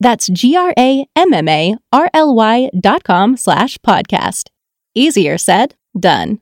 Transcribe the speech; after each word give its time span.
That's 0.00 0.28
G-R-A-M-M-A-R-L-Y 0.30 2.70
dot 2.74 3.02
com 3.04 3.36
slash 3.36 3.78
podcast. 3.82 4.50
Easier 4.94 5.38
said, 5.38 5.74
done. 5.98 6.38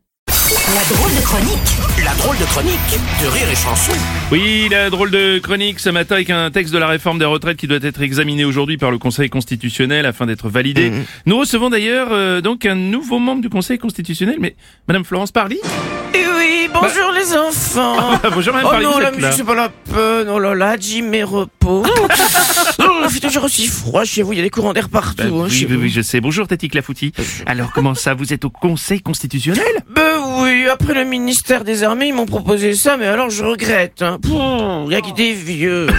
La 0.75 0.83
drôle 0.95 1.15
de 1.15 1.21
chronique. 1.21 1.59
La 2.05 2.13
drôle 2.15 2.37
de 2.39 2.45
chronique 2.45 2.99
de 3.23 3.27
Rire 3.29 3.49
et 3.51 3.55
Chanson. 3.55 3.93
Oui, 4.33 4.69
la 4.71 4.91
drôle 4.91 5.11
de 5.11 5.39
chronique 5.39 5.79
ce 5.81 5.89
matin 5.91 6.17
avec 6.17 6.31
un 6.31 6.51
texte 6.51 6.73
de 6.75 6.79
la 6.79 6.87
réforme 6.89 7.19
des 7.19 7.25
retraites 7.25 7.57
qui 7.57 7.67
doit 7.67 7.79
être 7.83 8.03
examiné 8.03 8.45
aujourd'hui 8.45 8.77
par 8.77 8.91
le 8.91 8.99
Conseil 8.99 9.31
constitutionnel 9.31 10.05
afin 10.05 10.27
d'être 10.27 10.49
validé. 10.49 10.91
Mhm. 10.91 11.05
Nous 11.27 11.39
recevons 11.39 11.71
d'ailleurs 11.71 12.09
euh, 12.11 12.41
donc 12.41 12.67
un 12.67 12.75
nouveau 12.75 13.19
membre 13.21 13.43
du 13.43 13.49
Conseil 13.49 13.79
constitutionnel, 13.79 14.37
mais 14.41 14.57
Madame 14.89 15.05
Florence 15.05 15.31
Parly 15.33 15.59
Eh 16.15 16.25
oui, 16.37 16.69
bonjour 16.73 17.13
les 17.13 17.37
enfants. 17.37 18.19
Ah, 18.23 18.31
bonjour, 18.35 18.53
Madame 18.55 18.69
Oh 18.69 18.73
Parly, 18.73 18.85
non, 18.87 18.93
vous 18.93 19.01
la 19.01 19.11
musique, 19.13 19.33
c'est 19.33 19.45
pas 19.45 19.55
la 19.55 19.69
peine. 19.69 20.29
Oh 20.29 20.39
là 20.39 20.55
là, 20.55 20.77
Jim 20.79 21.13
et 21.13 21.23
repos. 21.23 21.85
oh, 22.87 23.01
il 23.05 23.11
fait 23.11 23.21
toujours 23.21 23.45
aussi 23.45 23.67
froid 23.67 24.05
chez 24.05 24.23
vous, 24.23 24.33
il 24.33 24.37
y 24.37 24.41
a 24.41 24.45
des 24.45 24.51
courants 24.51 24.73
d'air 24.73 24.89
partout. 24.89 25.23
Bah, 25.23 25.47
hein, 25.47 25.49
oui, 25.51 25.77
oui, 25.79 25.91
je 25.91 26.01
sais. 26.01 26.21
Bonjour 26.21 26.47
Tati 26.47 26.69
Clafouti. 26.69 27.13
Alors 27.47 27.73
comment 27.73 27.95
ça, 27.95 28.15
vous 28.15 28.33
êtes 28.33 28.45
au 28.45 28.51
Conseil 28.51 29.01
constitutionnel? 29.01 29.65
Ben 29.95 30.03
oui, 30.39 30.67
après 30.71 30.95
le 30.95 31.05
ministère 31.05 31.65
des 31.65 31.83
Armées, 31.83 32.09
ils 32.09 32.15
m'ont 32.15 32.27
proposé 32.27 32.75
ça, 32.75 32.97
mais 32.97 33.07
alors 33.07 33.31
je 33.31 33.45
regrette. 33.45 34.03
Hein. 34.03 34.19
Pouh, 34.23 34.87
Il 34.87 34.93
y 34.93 34.97
a 34.97 35.01
que 35.01 35.15
des 35.15 35.33
vieux. 35.33 35.87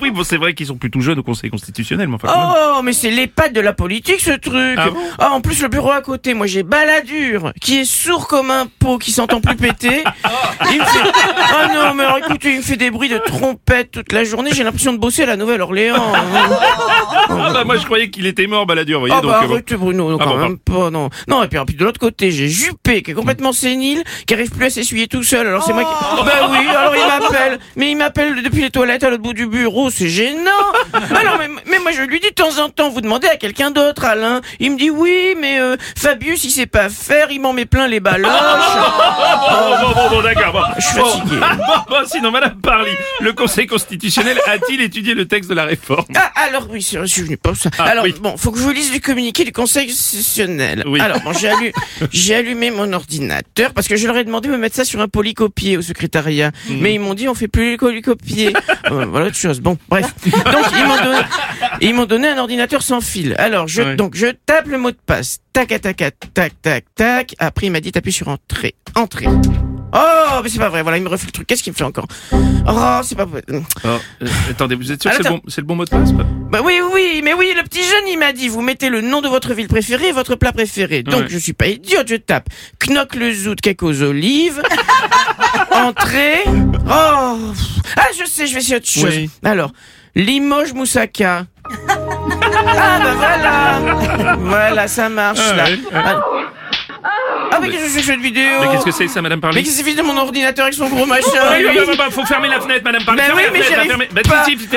Oui, 0.00 0.12
bon, 0.12 0.22
c'est 0.22 0.36
vrai 0.36 0.54
qu'ils 0.54 0.66
sont 0.66 0.76
plutôt 0.76 1.00
jeunes 1.00 1.18
au 1.18 1.22
Conseil 1.24 1.50
constitutionnel, 1.50 2.06
mais 2.06 2.14
enfin 2.14 2.28
même. 2.28 2.54
Oh, 2.76 2.82
mais 2.82 2.92
c'est 2.92 3.10
l'EHPAD 3.10 3.52
de 3.52 3.60
la 3.60 3.72
politique, 3.72 4.20
ce 4.20 4.30
truc. 4.30 4.76
Ah 4.76 4.90
bon? 4.90 5.00
Ah, 5.18 5.32
en 5.32 5.40
plus, 5.40 5.60
le 5.60 5.68
bureau 5.68 5.90
à 5.90 6.02
côté, 6.02 6.34
moi 6.34 6.46
j'ai 6.46 6.62
Balladur, 6.62 7.52
qui 7.60 7.78
est 7.78 7.84
sourd 7.84 8.28
comme 8.28 8.52
un 8.52 8.66
pot, 8.78 8.98
qui 8.98 9.10
s'entend 9.10 9.40
plus 9.40 9.56
péter. 9.56 10.04
Il 10.70 10.78
me 10.78 10.84
fait... 10.84 11.10
Ah 11.36 11.68
non, 11.74 11.94
mais 11.94 12.04
alors 12.04 12.18
écoutez, 12.18 12.52
il 12.52 12.58
me 12.58 12.62
fait 12.62 12.76
des 12.76 12.90
bruits 12.90 13.08
de 13.08 13.18
trompette 13.18 13.90
toute 13.90 14.12
la 14.12 14.24
journée. 14.24 14.50
J'ai 14.52 14.64
l'impression 14.64 14.92
de 14.92 14.98
bosser 14.98 15.22
à 15.22 15.26
la 15.26 15.36
Nouvelle-Orléans. 15.68 16.12
Ah 17.30 17.50
bah 17.52 17.64
moi 17.64 17.76
je 17.76 17.84
croyais 17.84 18.08
qu'il 18.10 18.26
était 18.26 18.46
mort, 18.46 18.64
Balladur, 18.66 19.00
vous 19.00 19.06
voyez, 19.06 19.14
Ah 19.16 19.20
donc... 19.20 19.30
bah 19.30 19.40
euh, 19.42 19.52
arrête 19.52 19.72
Bruno, 19.74 20.10
non, 20.10 20.18
Ah 20.20 20.24
quand 20.24 20.30
bon, 20.30 20.38
même 20.38 20.58
pas, 20.58 20.90
non. 20.90 21.10
Non, 21.28 21.42
et 21.42 21.48
puis, 21.48 21.58
puis 21.66 21.76
de 21.76 21.84
l'autre 21.84 22.00
côté, 22.00 22.30
j'ai 22.30 22.48
Juppé, 22.48 23.02
qui 23.02 23.10
est 23.10 23.14
complètement 23.14 23.52
sénile, 23.52 24.02
qui 24.26 24.34
arrive 24.34 24.50
plus 24.50 24.66
à 24.66 24.70
s'essuyer 24.70 25.08
tout 25.08 25.22
seul, 25.22 25.46
alors 25.46 25.62
c'est 25.62 25.72
moi 25.74 25.82
qui... 25.84 26.24
Bah 26.24 26.48
oui, 26.50 26.66
alors 26.68 26.94
il 26.96 27.06
m'appelle, 27.06 27.58
mais 27.76 27.90
il 27.90 27.96
m'appelle 27.96 28.42
depuis 28.42 28.62
les 28.62 28.70
toilettes 28.70 29.04
à 29.04 29.10
l'autre 29.10 29.22
bout 29.22 29.34
du 29.34 29.46
bureau, 29.46 29.90
c'est 29.90 30.08
gênant 30.08 30.50
Alors, 30.92 31.38
mais, 31.38 31.48
mais 31.66 31.78
moi 31.80 31.92
je 31.92 32.02
lui 32.02 32.18
dis 32.20 32.28
de 32.28 32.34
temps 32.34 32.62
en 32.64 32.70
temps, 32.70 32.88
vous 32.88 33.00
demandez 33.02 33.28
à 33.28 33.36
quelqu'un 33.36 33.70
d'autre, 33.70 34.04
Alain. 34.04 34.40
Il 34.58 34.72
me 34.72 34.78
dit 34.78 34.90
oui, 34.90 35.34
mais 35.38 35.60
euh, 35.60 35.76
Fabius, 35.96 36.44
il 36.44 36.50
sait 36.50 36.66
pas 36.66 36.88
faire, 36.88 37.30
il 37.30 37.40
m'en 37.40 37.52
met 37.52 37.66
plein 37.66 37.88
les 37.88 38.00
baloches. 38.00 38.30
Oh, 39.50 39.74
bon, 39.82 39.92
bon, 39.94 40.16
bon, 40.16 40.22
d'accord. 40.22 40.52
Bon. 40.52 40.60
Je 40.78 40.84
suis 40.86 40.96
Bon. 40.98 41.04
fatigué. 41.06 41.36
Bon, 41.40 41.74
bon, 41.88 41.96
sinon, 42.06 42.30
Madame 42.30 42.60
Parly, 42.60 42.90
le 43.20 43.32
Conseil 43.32 43.66
constitutionnel 43.66 44.38
a-t-il 44.46 44.80
étudié 44.82 45.14
le 45.14 45.26
texte 45.26 45.47
de 45.48 45.54
la 45.54 45.64
réforme 45.64 46.04
Ah, 46.14 46.30
alors 46.48 46.68
oui, 46.70 46.80
je 46.80 47.04
suis 47.06 47.22
venu 47.22 47.36
pour 47.36 47.56
ça. 47.56 47.70
Ah, 47.78 47.84
alors, 47.84 48.04
oui. 48.04 48.14
bon, 48.20 48.36
faut 48.36 48.50
que 48.52 48.58
je 48.58 48.62
vous 48.62 48.70
lise 48.72 48.92
le 48.92 49.00
communiqué 49.00 49.44
du 49.44 49.52
Conseil 49.52 49.86
constitutionnel. 49.88 50.84
Oui. 50.86 51.00
Alors, 51.00 51.20
bon, 51.20 51.32
j'ai 51.32 51.48
allu- 51.48 51.72
j'ai 52.12 52.34
allumé 52.34 52.70
mon 52.70 52.92
ordinateur 52.92 53.72
parce 53.72 53.88
que 53.88 53.96
je 53.96 54.06
leur 54.06 54.16
ai 54.16 54.24
demandé 54.24 54.48
de 54.48 54.52
me 54.52 54.58
mettre 54.58 54.76
ça 54.76 54.84
sur 54.84 55.00
un 55.00 55.08
polycopier 55.08 55.76
au 55.76 55.82
secrétariat. 55.82 56.52
Hmm. 56.68 56.76
Mais 56.80 56.94
ils 56.94 57.00
m'ont 57.00 57.14
dit, 57.14 57.28
on 57.28 57.34
fait 57.34 57.48
plus 57.48 57.72
les 57.72 57.76
polycopiers. 57.76 58.52
Euh, 58.90 59.04
voilà 59.04 59.26
autre 59.26 59.36
chose. 59.36 59.60
Bon, 59.60 59.76
bref. 59.90 60.06
Donc, 60.24 60.64
ils 60.78 60.84
m'ont 60.86 60.96
donné, 61.02 61.18
ils 61.82 61.94
m'ont 61.94 62.06
donné 62.06 62.28
un 62.28 62.38
ordinateur 62.38 62.80
sans 62.82 63.00
fil. 63.02 63.34
Alors, 63.38 63.68
je, 63.68 63.82
Ouais. 63.82 63.96
donc, 63.96 64.14
je 64.16 64.28
tape 64.46 64.66
le 64.66 64.78
mot 64.78 64.90
de 64.90 64.96
passe. 65.04 65.38
Tac, 65.52 65.68
tac, 65.68 65.82
tac, 65.96 66.14
tac, 66.32 66.52
tac, 66.62 66.84
tac. 66.94 67.34
Après, 67.38 67.66
il 67.66 67.70
m'a 67.70 67.80
dit, 67.80 67.92
t'appuies 67.92 68.12
sur 68.12 68.28
entrée. 68.28 68.74
Entrée. 68.94 69.26
Oh, 69.92 70.40
mais 70.42 70.48
c'est 70.50 70.58
pas 70.58 70.68
vrai. 70.68 70.82
Voilà, 70.82 70.98
il 70.98 71.02
me 71.02 71.08
refait 71.08 71.26
le 71.26 71.32
truc. 71.32 71.46
Qu'est-ce 71.46 71.62
qu'il 71.62 71.72
me 71.72 71.76
fait 71.76 71.84
encore? 71.84 72.06
Oh, 72.32 73.00
c'est 73.02 73.16
pas 73.16 73.24
vrai. 73.24 73.42
Oh, 73.52 73.56
euh, 73.86 73.98
Attendez, 74.50 74.74
vous 74.74 74.92
êtes 74.92 75.00
sûr 75.00 75.10
que 75.10 75.16
c'est 75.16 75.22
le, 75.24 75.30
bon, 75.30 75.40
c'est 75.48 75.60
le 75.62 75.66
bon 75.66 75.76
mot 75.76 75.84
de 75.84 75.90
passe 75.90 76.12
pas 76.12 76.24
Bah 76.50 76.60
oui, 76.62 76.80
oui, 76.92 77.22
mais 77.24 77.32
oui, 77.32 77.52
le 77.56 77.62
petit 77.62 77.82
jeune, 77.82 78.06
il 78.08 78.18
m'a 78.18 78.32
dit, 78.32 78.48
vous 78.48 78.60
mettez 78.60 78.90
le 78.90 79.00
nom 79.00 79.22
de 79.22 79.28
votre 79.28 79.54
ville 79.54 79.68
préférée 79.68 80.08
et 80.08 80.12
votre 80.12 80.34
plat 80.36 80.52
préféré. 80.52 81.02
Donc, 81.02 81.22
Ouais. 81.22 81.26
je 81.28 81.38
suis 81.38 81.54
pas 81.54 81.68
idiote, 81.68 82.06
je 82.08 82.16
tape. 82.16 82.48
Knock 82.86 83.14
le 83.14 83.32
zout, 83.32 83.56
cake 83.60 83.82
aux 83.82 84.02
olives. 84.02 84.62
Entrée. 85.72 86.42
Oh. 86.46 87.38
Ah, 87.96 88.06
je 88.18 88.24
sais, 88.28 88.46
je 88.46 88.54
vais 88.54 88.60
essayer 88.60 88.76
autre 88.76 88.88
chose. 88.88 89.04
Oui. 89.04 89.30
Alors, 89.44 89.72
Limoges 90.14 90.72
Moussaka. 90.74 91.46
Ah, 91.88 93.00
bah 93.02 93.14
voilà. 93.16 94.36
Voilà, 94.38 94.88
ça 94.88 95.08
marche, 95.08 95.38
Ah, 95.52 95.54
là. 95.56 95.64
ouais. 95.64 95.78
Ah. 95.94 96.20
Mais 97.68 97.76
qu'est-ce 97.76 97.84
que 97.84 97.90
c'est 97.90 98.00
que 98.00 98.06
cette 98.06 98.20
vidéo? 98.20 98.60
Mais 98.60 98.68
qu'est-ce 98.68 98.84
que 98.84 98.90
c'est 98.90 99.08
ça, 99.08 99.22
Madame 99.22 99.38
Mais 99.38 99.42
Parly 99.42 99.62
qu'est-ce 99.62 99.82
que 99.82 99.88
c'est 99.88 99.94
de 99.94 100.02
mon 100.02 100.16
ordinateur 100.16 100.64
avec 100.64 100.74
son 100.74 100.88
gros 100.88 101.06
machin? 101.06 101.28
Faut 102.10 102.24
fermer 102.24 102.48
la 102.48 102.60
fenêtre, 102.60 102.84
Madame 102.84 103.04
Parly. 103.04 103.20
Bah 103.20 103.34
oui, 103.36 103.42
mais 103.52 103.62
j'arrive 103.62 103.96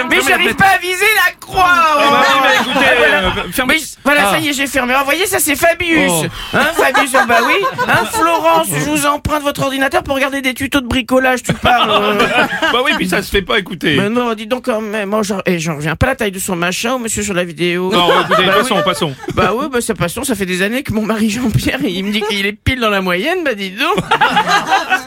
mais 0.10 0.54
pas 0.54 0.66
à 0.66 0.78
viser 0.78 1.06
la 1.26 1.34
croix. 1.40 1.66
Ah, 1.68 1.98
bah, 2.12 2.26
oui, 2.44 2.50
oh. 2.62 2.72
bah, 2.76 3.21
voilà. 3.34 3.48
euh, 3.48 3.52
fermez- 3.52 3.76
Mais 3.76 3.82
voilà, 4.04 4.22
Ah. 4.26 4.32
ça 4.32 4.40
y 4.40 4.50
est, 4.50 4.54
j'ai 4.54 4.68
fermé. 4.68 4.94
Ah, 4.98 5.04
voyez, 5.04 5.26
ça 5.26 5.40
c'est 5.40 5.56
Fabius. 5.56 6.10
Oh. 6.12 6.26
Hein, 6.54 6.60
Fabius, 6.76 7.12
ah, 7.16 7.26
bah 7.28 7.40
oui. 7.46 7.54
Hein, 7.88 8.06
Florence, 8.12 8.68
je 8.70 8.90
vous 8.90 9.06
emprunte 9.06 9.44
votre 9.44 9.62
ordinateur 9.64 10.04
pour 10.04 10.16
regarder 10.16 10.42
des 10.42 10.54
tutos 10.54 10.82
de 10.82 10.88
bricolage, 10.88 11.44
tu 11.44 11.54
parles. 11.54 11.90
euh. 11.92 12.18
Bah 12.74 12.80
oui, 12.86 12.92
puis 12.98 13.08
ça 13.10 13.22
se 13.22 13.30
fait 13.30 13.42
pas, 13.42 13.60
écoutez. 13.60 13.96
Mais 13.98 14.10
non, 14.10 14.34
dis 14.34 14.48
donc 14.48 14.66
quand 14.66 14.82
même. 14.82 15.10
Moi, 15.10 15.24
j'en 15.24 15.40
eh, 15.46 15.60
j'en 15.60 15.76
reviens 15.76 15.96
pas 15.96 16.08
à 16.08 16.10
la 16.10 16.16
taille 16.16 16.32
de 16.32 16.40
son 16.40 16.56
machin, 16.56 16.98
monsieur 17.00 17.24
sur 17.24 17.34
la 17.34 17.44
vidéo. 17.44 17.92
Non, 17.92 18.08
écoutez, 18.22 18.46
Bah 18.46 18.54
passons, 18.60 18.76
oui. 18.78 18.82
passons. 18.86 19.14
Bah 19.34 19.52
oui, 19.56 19.66
bah 19.72 19.82
ça 19.82 19.94
passons, 19.94 20.24
ça 20.24 20.36
fait 20.36 20.46
des 20.46 20.62
années 20.62 20.84
que 20.84 20.94
mon 20.94 21.02
mari 21.02 21.30
Jean-Pierre, 21.30 21.80
il 21.84 22.04
me 22.06 22.12
dit 22.12 22.22
qu'il 22.22 22.46
est 22.46 22.54
pile 22.54 22.80
dans 22.80 22.90
la 22.90 23.02
moyenne, 23.02 23.44
bah 23.44 23.54
dis 23.56 23.72
donc. 23.72 23.96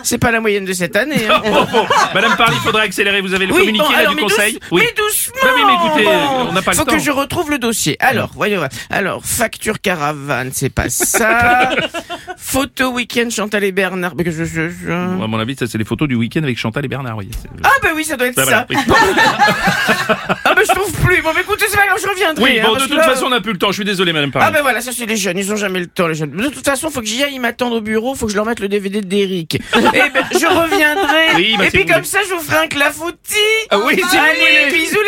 C'est 0.03 0.19
pas 0.19 0.31
la 0.31 0.41
moyenne 0.41 0.65
de 0.65 0.73
cette 0.73 0.97
année. 0.97 1.27
Hein. 1.31 1.41
Bon, 1.45 1.65
bon, 1.73 1.87
Madame 2.15 2.37
Parly, 2.37 2.56
il 2.56 2.61
faudrait 2.62 2.83
accélérer. 2.85 3.21
Vous 3.21 3.35
avez 3.35 3.47
le 3.47 3.55
communiqué 3.55 3.85
bon, 3.85 3.91
là, 3.93 3.99
alors, 3.99 4.11
du 4.11 4.17
mais 4.17 4.23
Conseil 4.23 4.53
douce- 4.55 4.61
Oui. 4.71 4.83
Mais 4.85 4.95
doucement 4.97 5.35
Bah 5.43 5.49
oui, 5.55 5.62
mais 5.67 5.75
écoutez, 5.75 6.17
on 6.49 6.53
n'a 6.53 6.62
pas 6.62 6.71
le 6.73 6.77
Faut 6.77 6.85
temps. 6.85 6.93
que 6.93 6.99
je 6.99 7.11
retrouve 7.11 7.51
le 7.51 7.59
dossier. 7.59 7.97
Alors, 8.01 8.14
voyons 8.35 8.59
voir. 8.59 8.69
Alors, 8.91 9.25
facture 9.25 9.81
caravane, 9.81 10.51
c'est 10.53 10.71
pas 10.73 10.89
ça. 10.89 11.71
Photo 12.37 12.91
week-end 12.93 13.29
Chantal 13.31 13.65
et 13.65 13.73
Bernard. 13.73 14.15
Mais 14.17 14.25
que 14.25 14.31
je, 14.31 14.45
je- 14.45 14.69
je- 14.71 14.91
À 14.91 15.27
mon 15.27 15.39
avis, 15.39 15.57
ça, 15.57 15.67
c'est 15.67 15.79
les 15.79 15.85
photos 15.85 16.09
du 16.09 16.15
week-end 16.15 16.43
avec 16.43 16.59
Chantal 16.59 16.85
et 16.85 16.89
Bernard, 16.89 17.15
voyez. 17.15 17.31
c'est- 17.41 17.49
Ah 17.65 17.71
bah 17.83 17.89
oui, 17.95 18.05
ça 18.05 18.17
doit 18.17 18.27
être 18.29 18.37
Bah, 18.37 18.45
ça. 18.45 18.67
voilà, 18.67 18.67
oui. 18.71 18.77
Ah 20.47 20.55
bah 20.55 20.63
je 20.67 20.73
trouve 20.75 20.93
plus. 21.05 21.23
Bon, 21.23 21.31
mais 21.35 21.41
écoutez, 21.43 21.65
c'est 21.69 21.77
pas 21.77 21.87
grave, 21.87 21.99
je 22.03 22.09
reviendrai. 22.09 22.43
Oui, 22.45 22.59
hein, 22.61 22.65
bon, 22.67 22.73
parce 22.73 22.85
de 22.85 22.89
que 22.89 22.95
toute 22.95 22.99
là- 23.07 23.09
façon, 23.15 23.27
on 23.27 23.31
n'a 23.31 23.41
plus 23.41 23.53
le 23.53 23.59
temps. 23.59 23.69
Je 23.69 23.75
suis 23.77 23.85
désolé, 23.85 24.13
Madame 24.13 24.31
Ah 24.35 24.39
Parly. 24.39 24.53
ben 24.55 24.63
voilà, 24.63 24.81
ça 24.81 24.93
c'est 24.93 25.07
les 25.07 25.17
jeunes, 25.17 25.39
ils 25.39 25.53
ont 25.53 25.57
jamais 25.57 25.81
le 25.81 25.87
temps 25.87 26.07
les 26.07 26.15
jeunes. 26.15 26.31
De 26.31 26.49
toute 26.49 26.65
façon, 26.65 26.91
faut 26.91 27.01
que 27.01 27.07
j'y 27.07 27.23
aille, 27.23 27.35
ils 27.35 27.41
m'attendent 27.41 27.73
au 27.73 27.81
bureau, 27.81 28.15
faut 28.15 28.27
que 28.27 28.33
je 28.33 28.37
leur 28.37 28.45
mette 28.47 28.61
le 28.61 28.69
DVD 28.69 29.01
d'Eric. 29.01 29.55
Et 29.75 29.81
ben 29.81 30.25
je 30.33 30.47
reviendrai. 30.47 31.35
Oui, 31.37 31.55
bah, 31.59 31.65
Et 31.67 31.71
si 31.71 31.77
puis 31.77 31.83
vous 31.83 31.88
comme 31.88 31.97
voulez. 32.03 32.05
ça, 32.09 32.19
je 32.29 32.35
vous 32.35 32.41
ferai 32.41 32.65
un 32.65 32.67
clafoutis. 32.69 33.37
Ah 33.71 33.79
oui, 33.85 33.94
si 33.97 34.03
vous 34.03 34.09
Allez, 34.17 34.69
voulez. 34.69 34.79
bisous 34.85 34.99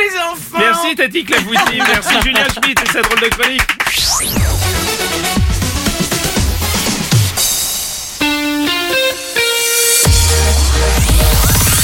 enfants. 0.57 0.83
Merci 0.83 0.95
Tati 0.95 1.25
Clafouti, 1.25 1.79
merci 1.89 2.21
Julien 2.23 2.49
Schmitt 2.49 2.81
et 2.83 2.89
sa 2.89 3.03
drôle 3.03 3.21
de 3.21 3.29
chronique. 3.29 3.63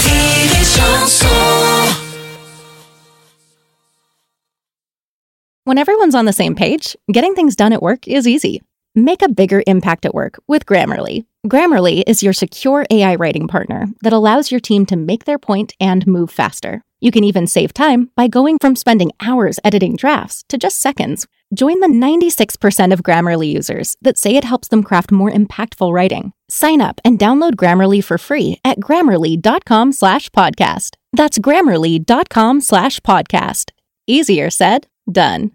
Rire 0.05 0.53
et 0.61 0.65
Chanson. 0.65 1.99
When 5.65 5.79
everyone's 5.79 6.15
on 6.15 6.25
the 6.25 6.33
same 6.33 6.55
page, 6.55 6.97
getting 7.13 7.35
things 7.35 7.55
done 7.55 7.73
at 7.73 7.83
work 7.83 8.09
is 8.09 8.27
easy. 8.27 8.61
Make 8.95 9.23
a 9.23 9.29
bigger 9.29 9.63
impact 9.67 10.05
at 10.05 10.15
work 10.15 10.39
with 10.49 10.67
Grammarly. 10.67 11.25
Grammarly 11.47 12.03
is 12.07 12.23
your 12.23 12.33
secure 12.35 12.85
AI 12.91 13.15
writing 13.15 13.49
partner 13.49 13.87
that 14.03 14.13
allows 14.13 14.51
your 14.51 14.61
team 14.61 14.85
to 14.87 14.97
make 14.97 15.25
their 15.25 15.39
point 15.39 15.73
and 15.81 16.07
move 16.07 16.31
faster. 16.31 16.83
You 17.03 17.11
can 17.11 17.25
even 17.25 17.49
save 17.49 17.75
time 17.75 18.11
by 18.17 18.29
going 18.29 18.59
from 18.61 18.77
spending 18.77 19.11
hours 19.21 19.59
editing 19.65 19.97
drafts 19.97 20.45
to 20.49 20.57
just 20.57 20.77
seconds. 20.77 21.27
Join 21.53 21.81
the 21.81 21.89
96% 21.89 22.93
of 22.93 23.03
Grammarly 23.03 23.53
users 23.53 23.97
that 24.01 24.17
say 24.17 24.37
it 24.37 24.45
helps 24.45 24.69
them 24.69 24.83
craft 24.83 25.11
more 25.11 25.31
impactful 25.31 25.93
writing. 25.93 26.33
Sign 26.49 26.81
up 26.81 27.01
and 27.05 27.19
download 27.19 27.57
Grammarly 27.57 28.03
for 28.03 28.19
free 28.19 28.61
at 28.65 28.79
grammarly.com 28.79 29.93
slash 29.93 30.31
podcast. 30.31 30.91
That's 31.13 31.39
grammarly.com 31.39 32.61
slash 32.61 33.01
podcast. 33.01 33.71
Easier 34.07 34.49
said, 34.49 34.87
done. 35.11 35.53